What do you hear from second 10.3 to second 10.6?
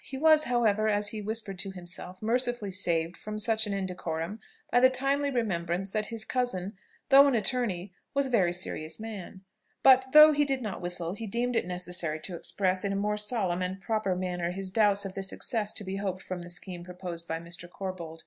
he